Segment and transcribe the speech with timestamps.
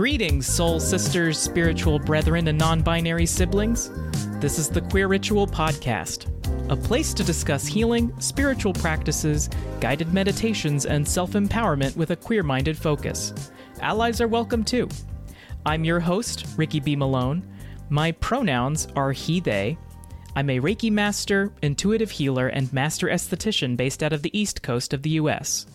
[0.00, 3.90] Greetings, soul sisters, spiritual brethren, and non binary siblings.
[4.40, 6.24] This is the Queer Ritual Podcast,
[6.70, 12.42] a place to discuss healing, spiritual practices, guided meditations, and self empowerment with a queer
[12.42, 13.52] minded focus.
[13.82, 14.88] Allies are welcome too.
[15.66, 16.96] I'm your host, Riki B.
[16.96, 17.46] Malone.
[17.90, 19.76] My pronouns are he, they.
[20.34, 24.94] I'm a Reiki master, intuitive healer, and master esthetician based out of the East Coast
[24.94, 25.66] of the US.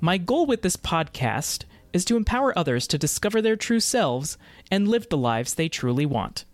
[0.00, 4.38] My goal with this podcast is to empower others to discover their true selves
[4.70, 6.44] and live the lives they truly want.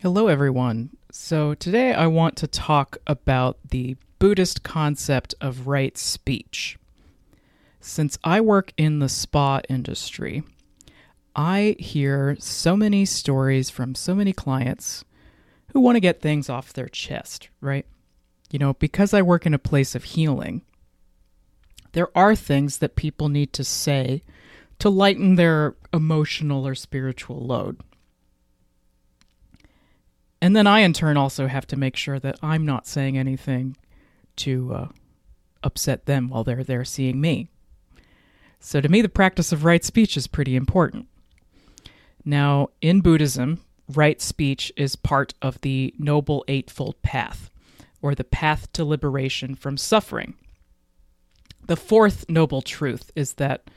[0.00, 0.90] Hello, everyone.
[1.10, 6.78] So, today I want to talk about the Buddhist concept of right speech.
[7.80, 10.42] Since I work in the spa industry,
[11.34, 15.04] I hear so many stories from so many clients
[15.68, 17.86] who want to get things off their chest, right?
[18.50, 20.62] You know, because I work in a place of healing,
[21.96, 24.22] there are things that people need to say
[24.78, 27.80] to lighten their emotional or spiritual load.
[30.42, 33.78] And then I, in turn, also have to make sure that I'm not saying anything
[34.36, 34.88] to uh,
[35.62, 37.48] upset them while they're there seeing me.
[38.60, 41.08] So, to me, the practice of right speech is pretty important.
[42.26, 47.48] Now, in Buddhism, right speech is part of the Noble Eightfold Path,
[48.02, 50.34] or the path to liberation from suffering.
[51.66, 53.70] The fourth noble truth is that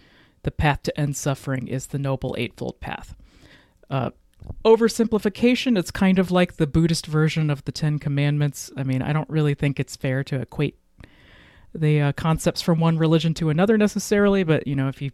[0.44, 3.16] the path to end suffering is the Noble Eightfold Path.
[3.90, 4.12] Uh,
[4.64, 8.72] oversimplification, it's kind of like the Buddhist version of the Ten Commandments.
[8.78, 10.78] I mean, I don't really think it's fair to equate
[11.74, 15.12] the uh, concepts from one religion to another necessarily, but you know, if you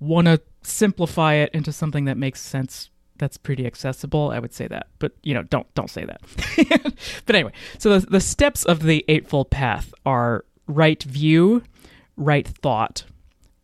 [0.00, 4.30] want to simplify it into something that makes sense, that's pretty accessible.
[4.30, 6.20] I would say that, but you know, don't don't say that.
[7.26, 11.62] but anyway, so the, the steps of the Eightfold Path are right view,
[12.16, 13.04] right thought,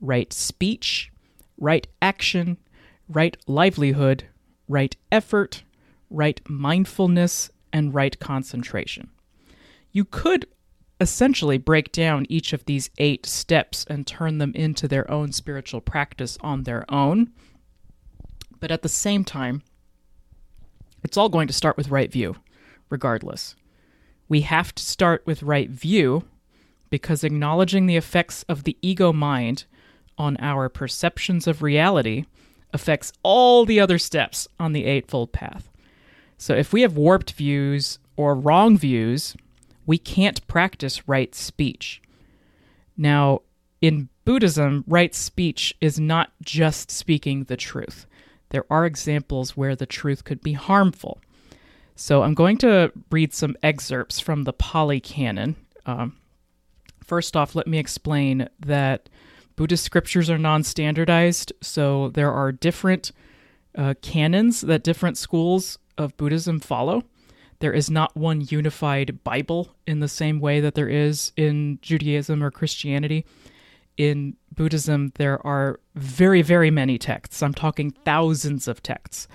[0.00, 1.10] right speech,
[1.58, 2.58] right action,
[3.08, 4.24] right livelihood,
[4.68, 5.62] right effort,
[6.10, 9.10] right mindfulness, and right concentration.
[9.92, 10.46] You could
[11.00, 15.80] essentially break down each of these eight steps and turn them into their own spiritual
[15.80, 17.30] practice on their own.
[18.60, 19.62] But at the same time,
[21.04, 22.36] it's all going to start with right view,
[22.90, 23.54] regardless.
[24.28, 26.24] We have to start with right view
[26.90, 29.64] because acknowledging the effects of the ego mind
[30.16, 32.24] on our perceptions of reality
[32.72, 35.70] affects all the other steps on the Eightfold Path.
[36.36, 39.36] So if we have warped views or wrong views,
[39.86, 42.02] we can't practice right speech.
[42.96, 43.42] Now,
[43.80, 48.06] in Buddhism, right speech is not just speaking the truth.
[48.50, 51.20] There are examples where the truth could be harmful.
[51.94, 55.56] So I'm going to read some excerpts from the Pali Canon.
[55.86, 56.16] Um,
[57.08, 59.08] First off, let me explain that
[59.56, 63.12] Buddhist scriptures are non standardized, so there are different
[63.74, 67.04] uh, canons that different schools of Buddhism follow.
[67.60, 72.42] There is not one unified Bible in the same way that there is in Judaism
[72.42, 73.24] or Christianity.
[73.96, 77.42] In Buddhism, there are very, very many texts.
[77.42, 79.28] I'm talking thousands of texts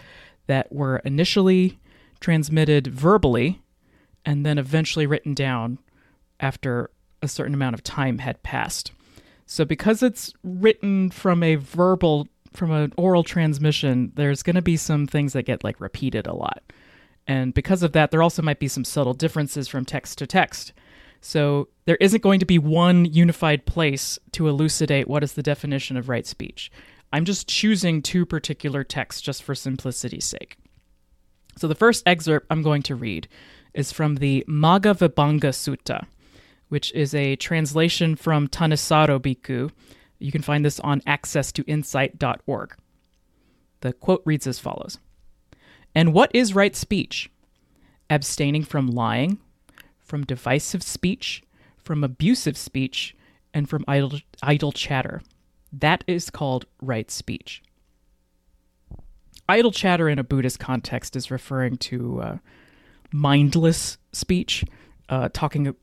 [0.46, 1.80] that were initially
[2.20, 3.64] transmitted verbally
[4.24, 5.80] and then eventually written down
[6.40, 6.92] after
[7.24, 8.92] a certain amount of time had passed.
[9.46, 14.78] So because it's written from a verbal from an oral transmission, there's going to be
[14.78, 16.62] some things that get like repeated a lot.
[17.26, 20.72] And because of that, there also might be some subtle differences from text to text.
[21.20, 25.98] So there isn't going to be one unified place to elucidate what is the definition
[25.98, 26.72] of right speech.
[27.12, 30.58] I'm just choosing two particular texts just for simplicity's sake.
[31.58, 33.28] So the first excerpt I'm going to read
[33.74, 36.06] is from the Magga Vibhanga Sutta
[36.74, 39.70] which is a translation from Thanissaro Bhikkhu.
[40.18, 42.76] You can find this on accesstoinsight.org.
[43.82, 44.98] The quote reads as follows
[45.94, 47.30] And what is right speech?
[48.10, 49.38] Abstaining from lying,
[50.00, 51.44] from divisive speech,
[51.78, 53.16] from abusive speech,
[53.54, 55.22] and from idle, idle chatter.
[55.72, 57.62] That is called right speech.
[59.48, 62.38] Idle chatter in a Buddhist context is referring to uh,
[63.12, 64.66] mindless speech,
[65.10, 65.76] uh, talking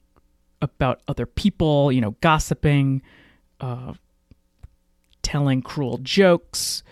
[0.62, 3.02] about other people, you know, gossiping,
[3.60, 3.94] uh,
[5.22, 6.82] telling cruel jokes,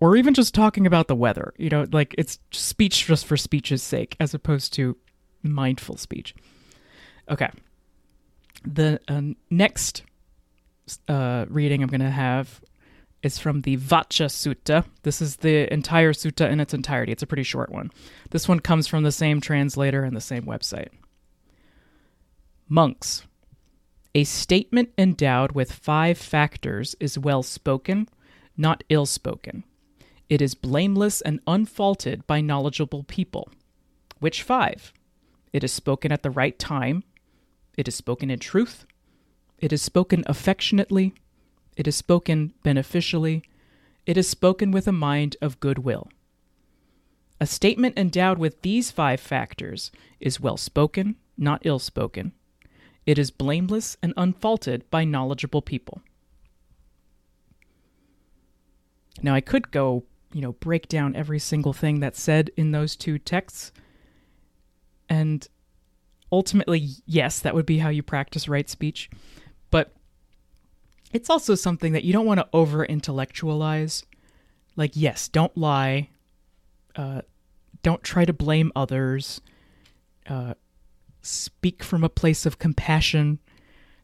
[0.00, 1.54] or even just talking about the weather.
[1.56, 4.96] You know, like it's speech just for speech's sake, as opposed to
[5.42, 6.34] mindful speech.
[7.30, 7.50] Okay.
[8.64, 10.02] The uh, next
[11.08, 12.60] uh, reading I'm going to have
[13.22, 14.84] is from the Vaca Sutta.
[15.02, 17.12] This is the entire sutta in its entirety.
[17.12, 17.90] It's a pretty short one.
[18.30, 20.88] This one comes from the same translator and the same website.
[22.74, 23.26] Monks.
[24.14, 28.08] A statement endowed with five factors is well spoken,
[28.56, 29.64] not ill spoken.
[30.30, 33.50] It is blameless and unfaulted by knowledgeable people.
[34.20, 34.90] Which five?
[35.52, 37.04] It is spoken at the right time.
[37.76, 38.86] It is spoken in truth.
[39.58, 41.12] It is spoken affectionately.
[41.76, 43.42] It is spoken beneficially.
[44.06, 46.08] It is spoken with a mind of goodwill.
[47.38, 49.90] A statement endowed with these five factors
[50.20, 52.32] is well spoken, not ill spoken.
[53.04, 56.02] It is blameless and unfaulted by knowledgeable people.
[59.22, 62.96] Now, I could go, you know, break down every single thing that's said in those
[62.96, 63.72] two texts.
[65.08, 65.46] And
[66.30, 69.10] ultimately, yes, that would be how you practice right speech.
[69.70, 69.94] But
[71.12, 74.04] it's also something that you don't want to over intellectualize.
[74.76, 76.08] Like, yes, don't lie.
[76.96, 77.22] Uh,
[77.82, 79.40] don't try to blame others.
[80.26, 80.54] Uh,
[81.22, 83.38] speak from a place of compassion.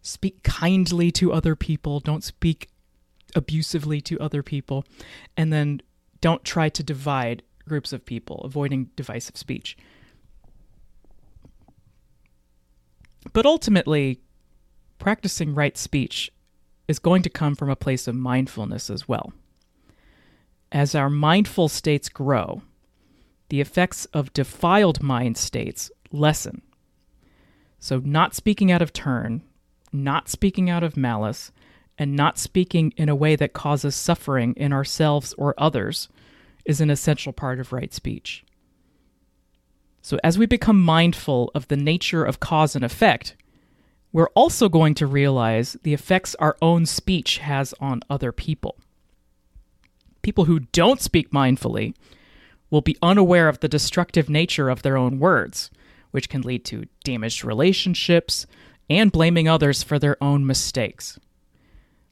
[0.03, 2.01] Speak kindly to other people.
[2.01, 2.69] Don't speak
[3.35, 4.85] abusively to other people.
[5.37, 5.83] And then
[6.21, 9.77] don't try to divide groups of people, avoiding divisive speech.
[13.33, 14.21] But ultimately,
[14.99, 16.33] practicing right speech
[16.87, 19.33] is going to come from a place of mindfulness as well.
[20.73, 22.63] As our mindful states grow,
[23.51, 26.63] the effects of defiled mind states lessen.
[27.79, 29.43] So, not speaking out of turn,
[29.93, 31.53] not speaking out of malice,
[31.97, 36.09] and not speaking in a way that causes suffering in ourselves or others
[36.65, 38.45] is an essential part of right speech.
[40.03, 43.37] So, as we become mindful of the nature of cause and effect,
[44.13, 48.77] we're also going to realize the effects our own speech has on other people.
[50.23, 51.95] People who don't speak mindfully
[52.71, 55.71] will be unaware of the destructive nature of their own words,
[56.11, 58.47] which can lead to damaged relationships
[58.91, 61.19] and blaming others for their own mistakes.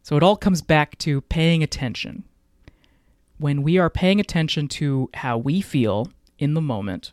[0.03, 2.25] So it all comes back to paying attention.
[3.39, 7.13] When we are paying attention to how we feel in the moment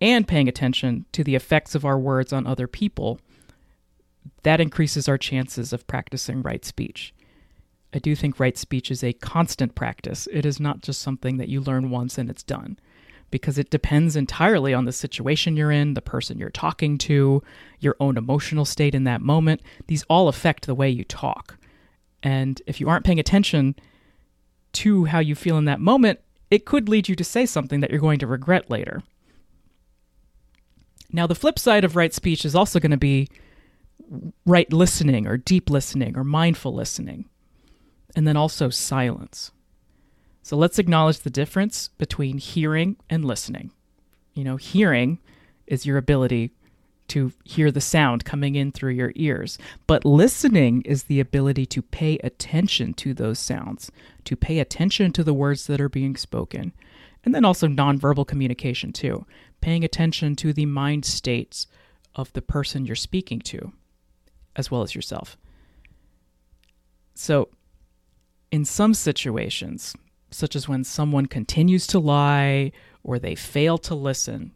[0.00, 3.20] and paying attention to the effects of our words on other people,
[4.42, 7.12] that increases our chances of practicing right speech.
[7.92, 10.28] I do think right speech is a constant practice.
[10.32, 12.78] It is not just something that you learn once and it's done,
[13.30, 17.42] because it depends entirely on the situation you're in, the person you're talking to,
[17.80, 19.60] your own emotional state in that moment.
[19.86, 21.56] These all affect the way you talk.
[22.22, 23.76] And if you aren't paying attention
[24.74, 26.20] to how you feel in that moment,
[26.50, 29.02] it could lead you to say something that you're going to regret later.
[31.12, 33.28] Now, the flip side of right speech is also going to be
[34.46, 37.26] right listening or deep listening or mindful listening
[38.14, 39.52] and then also silence.
[40.42, 43.72] So let's acknowledge the difference between hearing and listening.
[44.34, 45.18] You know, hearing
[45.66, 46.52] is your ability
[47.08, 51.82] to hear the sound coming in through your ears, but listening is the ability to
[51.82, 53.90] pay attention to those sounds,
[54.24, 56.72] to pay attention to the words that are being spoken,
[57.24, 59.26] and then also nonverbal communication too,
[59.60, 61.66] paying attention to the mind states
[62.14, 63.72] of the person you're speaking to,
[64.54, 65.36] as well as yourself.
[67.14, 67.48] So,
[68.50, 69.94] in some situations,
[70.30, 74.52] such as when someone continues to lie or they fail to listen,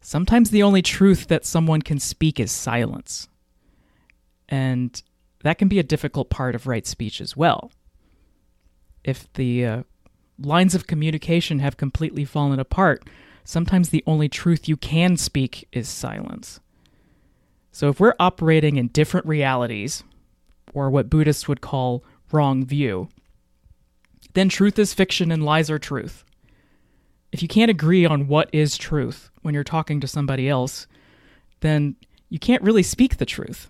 [0.00, 3.28] sometimes the only truth that someone can speak is silence.
[4.48, 5.02] And
[5.42, 7.72] that can be a difficult part of right speech as well.
[9.02, 9.82] If the uh,
[10.38, 13.08] lines of communication have completely fallen apart,
[13.44, 16.60] sometimes the only truth you can speak is silence.
[17.72, 20.04] So if we're operating in different realities,
[20.72, 23.08] or what Buddhists would call wrong view,
[24.34, 26.24] then truth is fiction and lies are truth.
[27.32, 30.86] If you can't agree on what is truth when you're talking to somebody else,
[31.60, 31.96] then
[32.28, 33.68] you can't really speak the truth.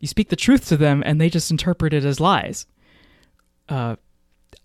[0.00, 2.66] You speak the truth to them and they just interpret it as lies.
[3.68, 3.96] Uh,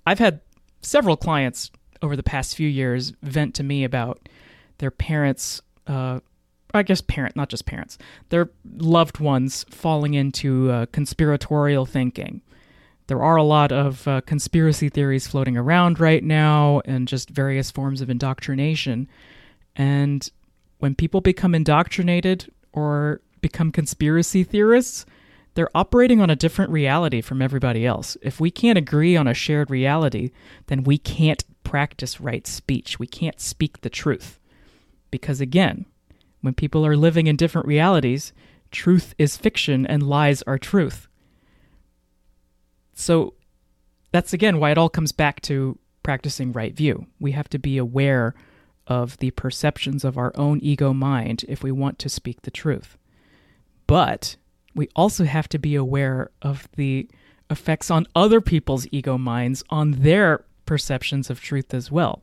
[0.05, 0.41] I've had
[0.81, 1.71] several clients
[2.01, 4.27] over the past few years vent to me about
[4.79, 6.19] their parents, uh,
[6.73, 7.97] I guess parent, not just parents,
[8.29, 12.41] their loved ones falling into uh, conspiratorial thinking
[13.11, 17.69] there are a lot of uh, conspiracy theories floating around right now and just various
[17.69, 19.05] forms of indoctrination.
[19.75, 20.29] And
[20.79, 25.05] when people become indoctrinated or become conspiracy theorists,
[25.55, 28.15] they're operating on a different reality from everybody else.
[28.21, 30.31] If we can't agree on a shared reality,
[30.67, 32.97] then we can't practice right speech.
[32.97, 34.39] We can't speak the truth.
[35.11, 35.85] Because again,
[36.39, 38.31] when people are living in different realities,
[38.71, 41.09] truth is fiction and lies are truth.
[42.93, 43.33] So
[44.11, 47.07] that's again why it all comes back to practicing right view.
[47.19, 48.33] We have to be aware
[48.87, 52.97] of the perceptions of our own ego mind if we want to speak the truth.
[53.87, 54.35] But
[54.75, 57.09] we also have to be aware of the
[57.49, 62.21] effects on other people's ego minds, on their perceptions of truth as well.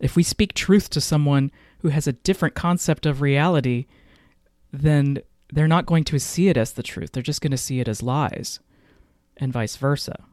[0.00, 3.86] If we speak truth to someone who has a different concept of reality,
[4.72, 5.18] then
[5.52, 7.12] they're not going to see it as the truth.
[7.12, 8.60] They're just going to see it as lies,
[9.36, 10.24] and vice versa.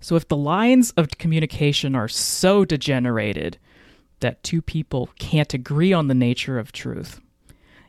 [0.00, 3.58] So, if the lines of communication are so degenerated
[4.20, 7.20] that two people can't agree on the nature of truth,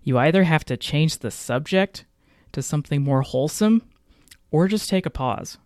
[0.04, 2.06] you either have to change the subject
[2.52, 3.82] to something more wholesome
[4.52, 5.58] or just take a pause.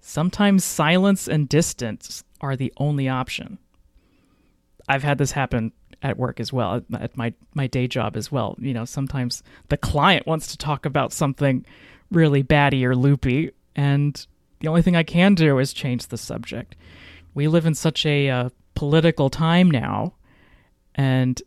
[0.00, 3.58] Sometimes silence and distance are the only option.
[4.88, 5.72] I've had this happen
[6.02, 8.54] at work as well, at my, my day job as well.
[8.58, 11.64] You know, sometimes the client wants to talk about something
[12.10, 14.26] really batty or loopy, and
[14.60, 16.76] the only thing I can do is change the subject.
[17.34, 20.14] We live in such a uh, political time now,
[20.94, 21.42] and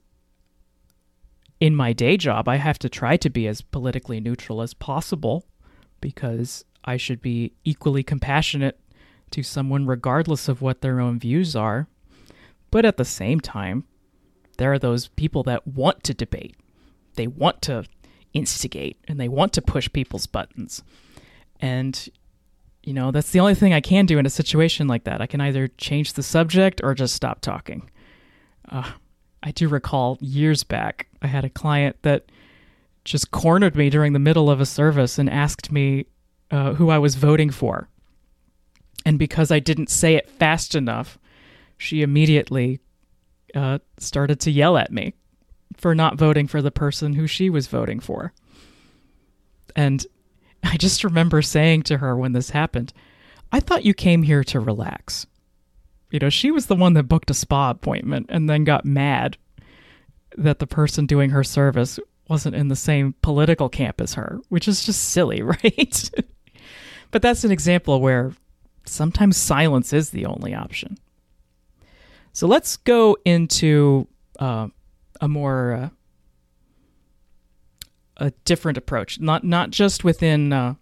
[1.59, 5.45] in my day job, I have to try to be as politically neutral as possible
[6.01, 8.79] because I should be equally compassionate
[9.31, 11.87] to someone regardless of what their own views are.
[12.69, 13.85] But at the same time,
[14.57, 16.55] there are those people that want to debate.
[17.15, 17.85] They want to
[18.38, 20.84] instigate and they want to push people's buttons.
[21.60, 22.08] And,
[22.84, 25.22] you know, that's the only thing I can do in a situation like that.
[25.22, 27.89] I can either change the subject or just stop talking.
[28.70, 28.91] Uh,
[29.44, 32.32] I do recall years back, I had a client that
[33.06, 36.06] just cornered me during the middle of a service and asked me
[36.51, 37.88] uh, who I was voting for.
[39.06, 41.17] And because I didn't say it fast enough,
[41.77, 42.79] she immediately
[43.56, 45.13] uh, started to yell at me
[45.77, 48.34] for not voting for the person who she was voting for.
[49.75, 50.05] And
[50.63, 52.93] I just remember saying to her when this happened,
[53.51, 55.25] I thought you came here to relax.
[56.12, 59.38] You know, she was the one that booked a spa appointment and then got mad
[60.38, 64.67] that the person doing her service wasn't in the same political camp as her, which
[64.67, 66.12] is just silly, right?
[67.12, 68.34] but that's an example where
[68.86, 70.98] sometimes silence is the only option.
[72.34, 74.07] So let's go into
[74.39, 74.67] uh,
[75.21, 75.89] a more uh,
[78.17, 80.75] a different approach, not not just within uh,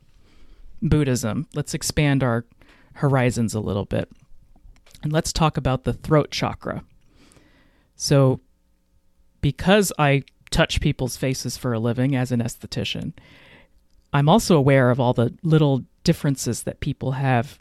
[0.82, 1.48] Buddhism.
[1.54, 2.46] Let's expand our
[2.94, 4.10] horizons a little bit,
[5.04, 6.84] and let's talk about the throat chakra.
[7.96, 8.42] So,
[9.42, 13.14] because I touch people's faces for a living as an esthetician,
[14.14, 17.58] I'm also aware of all the little differences that people have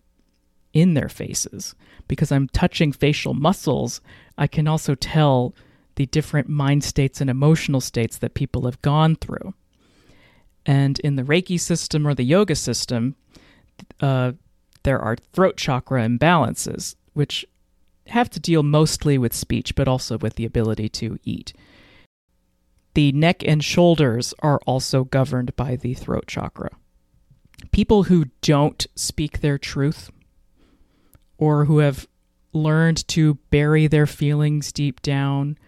[0.73, 1.75] in their faces.
[2.07, 4.00] Because I'm touching facial muscles,
[4.37, 5.54] I can also tell
[5.97, 9.55] the different mind states and emotional states that people have gone through.
[10.67, 13.17] And in the Reiki system or the yoga system,
[14.01, 14.33] uh,
[14.83, 17.45] there are throat chakra imbalances, which
[18.09, 21.53] have to deal mostly with speech, but also with the ability to eat.
[22.95, 26.71] The neck and shoulders are also governed by the throat chakra.
[27.73, 30.11] People who don't speak their truth
[31.39, 32.07] or who have
[32.53, 35.59] learned to bury their feelings deep down,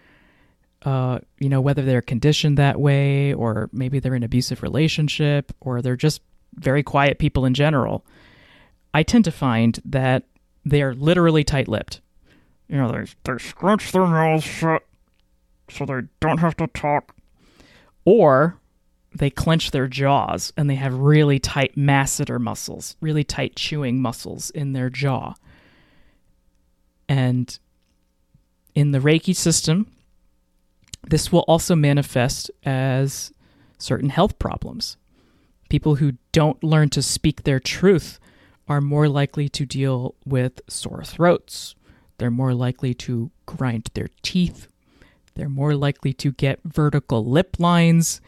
[0.87, 5.51] uh, you know, whether they're conditioned that way or maybe they're in an abusive relationship
[5.59, 6.21] or they're just
[6.55, 8.05] very quiet people in general,
[8.93, 10.23] I tend to find that
[10.63, 11.99] they are literally tight lipped.
[12.69, 14.85] You know, they, they scrunch their mouths shut
[15.69, 17.13] so they don't have to talk
[18.05, 18.57] or
[19.13, 24.51] they clench their jaws and they have really tight masseter muscles, really tight chewing muscles
[24.51, 25.33] in their jaw.
[27.09, 27.59] And
[28.73, 29.91] in the Reiki system,
[31.03, 33.31] this will also manifest as
[33.77, 34.97] certain health problems.
[35.69, 38.19] People who don't learn to speak their truth
[38.67, 41.75] are more likely to deal with sore throats.
[42.17, 44.67] They're more likely to grind their teeth
[45.37, 48.21] they're more likely to get vertical lip lines.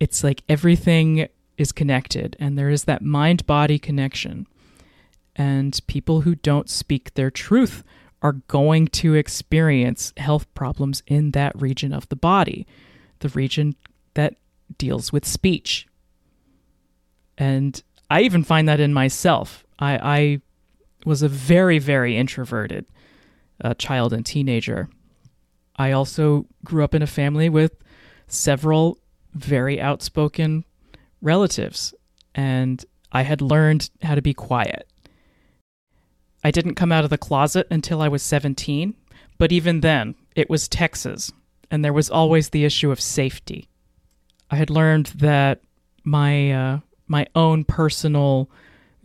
[0.00, 4.46] It's like everything is connected, and there is that mind body connection.
[5.36, 7.84] And people who don't speak their truth
[8.22, 12.66] are going to experience health problems in that region of the body,
[13.20, 13.74] the region
[14.14, 14.36] that
[14.76, 15.86] deals with speech.
[17.38, 19.64] And I even find that in myself.
[19.78, 20.40] I, I
[21.06, 22.84] was a very, very introverted
[23.62, 24.88] uh, child and teenager.
[25.76, 27.72] I also grew up in a family with
[28.28, 28.98] several
[29.32, 30.64] very outspoken
[31.22, 31.94] relatives,
[32.34, 34.89] and I had learned how to be quiet.
[36.42, 38.94] I didn't come out of the closet until I was 17,
[39.38, 41.30] but even then, it was Texas,
[41.70, 43.68] and there was always the issue of safety.
[44.50, 45.60] I had learned that
[46.04, 48.50] my uh, my own personal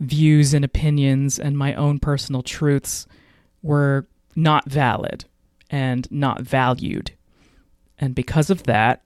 [0.00, 3.06] views and opinions and my own personal truths
[3.62, 5.24] were not valid
[5.70, 7.12] and not valued.
[7.98, 9.02] And because of that,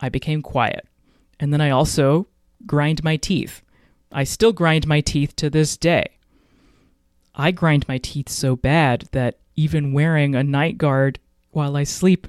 [0.00, 0.86] I became quiet.
[1.40, 2.26] And then I also
[2.66, 3.62] grind my teeth.
[4.12, 6.10] I still grind my teeth to this day.
[7.34, 11.18] I grind my teeth so bad that even wearing a night guard
[11.50, 12.26] while I sleep,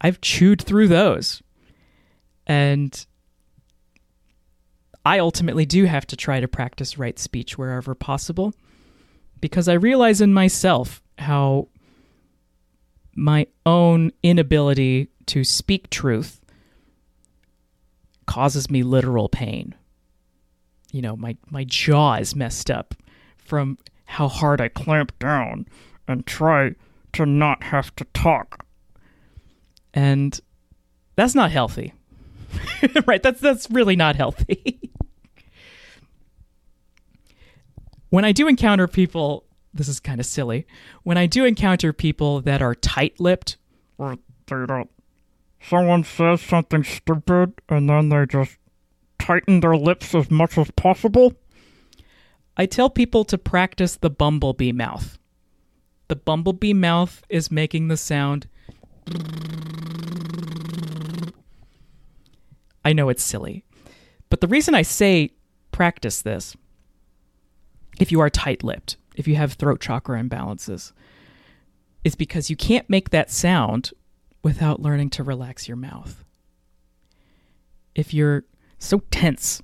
[0.00, 1.42] I've chewed through those.
[2.46, 3.06] And
[5.04, 8.54] I ultimately do have to try to practice right speech wherever possible
[9.40, 11.68] because I realize in myself how
[13.14, 16.40] my own inability to speak truth
[18.26, 19.74] causes me literal pain.
[20.92, 22.94] You know, my, my jaw is messed up
[23.36, 25.66] from how hard I clamp down
[26.08, 26.74] and try
[27.12, 28.64] to not have to talk.
[29.94, 30.38] And
[31.16, 31.92] that's not healthy.
[33.06, 34.90] right, that's that's really not healthy.
[38.10, 39.44] when I do encounter people,
[39.74, 40.66] this is kind of silly.
[41.02, 43.56] When I do encounter people that are tight-lipped
[43.98, 44.90] or they don't
[45.60, 48.56] someone says something stupid and then they just
[49.18, 51.34] tighten their lips as much as possible.
[52.56, 55.18] I tell people to practice the bumblebee mouth.
[56.08, 58.48] The bumblebee mouth is making the sound.
[62.84, 63.64] I know it's silly.
[64.30, 65.30] But the reason I say
[65.70, 66.56] practice this,
[68.00, 70.92] if you are tight lipped, if you have throat chakra imbalances,
[72.04, 73.90] is because you can't make that sound
[74.42, 76.24] without learning to relax your mouth.
[77.94, 78.44] If you're
[78.78, 79.62] so tense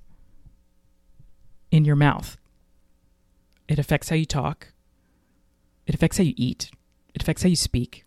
[1.70, 2.36] in your mouth,
[3.68, 4.68] it affects how you talk,
[5.86, 6.70] it affects how you eat,
[7.14, 8.04] it affects how you speak,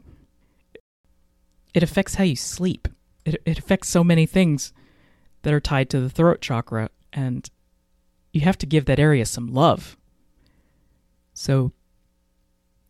[1.73, 2.87] it affects how you sleep,
[3.25, 4.73] it, it affects so many things
[5.41, 7.49] that are tied to the throat chakra, and
[8.33, 9.97] you have to give that area some love.
[11.33, 11.71] So,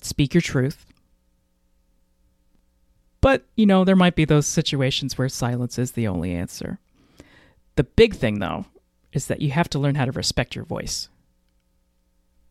[0.02, 0.86] speak your truth.
[3.22, 6.80] But, you know, there might be those situations where silence is the only answer.
[7.76, 8.66] The big thing, though,
[9.14, 11.10] is that you have to learn how to respect your voice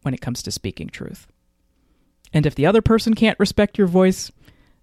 [0.05, 1.27] when it comes to speaking truth.
[2.33, 4.31] And if the other person can't respect your voice,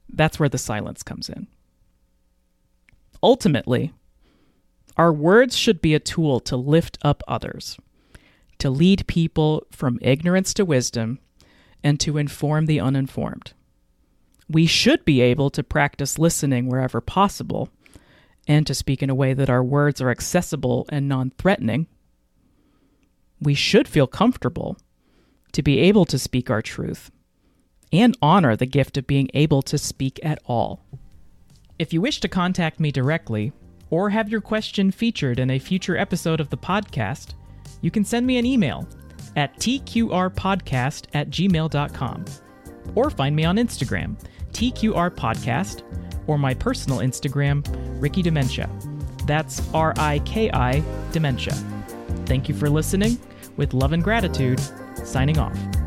[0.08, 1.48] that's where the silence comes in.
[3.24, 3.94] Ultimately,
[4.98, 7.78] our words should be a tool to lift up others,
[8.58, 11.20] to lead people from ignorance to wisdom,
[11.84, 13.54] and to inform the uninformed
[14.52, 17.70] we should be able to practice listening wherever possible
[18.48, 21.88] and to speak in a way that our words are accessible and non threatening.
[23.40, 24.78] We should feel comfortable
[25.54, 27.12] to be able to speak our truth
[27.92, 30.86] and honor the gift of being able to speak at all.
[31.78, 33.52] If you wish to contact me directly
[33.90, 37.34] or have your question featured in a future episode of the podcast,
[37.82, 38.88] you can send me an email
[39.36, 42.26] at tqrpodcast at gmail.com
[42.96, 44.18] or find me on Instagram
[44.54, 45.84] tqrpodcast,
[46.28, 47.66] or my personal Instagram,
[48.02, 48.70] Riki Dementia.
[49.26, 51.54] That's R I K I Dementia.
[52.26, 53.20] Thank you for listening.
[53.58, 54.62] With love and gratitude,
[55.06, 55.81] signing off.